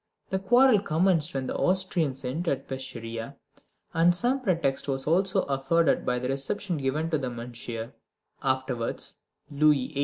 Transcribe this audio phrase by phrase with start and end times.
[0.31, 3.35] The quarrel commenced when the Austrians entered Peschiera,
[3.93, 7.93] and some pretext was also afforded by the reception given to Monsieur,
[8.41, 9.19] afterwards
[9.51, 9.99] Louis XVIII.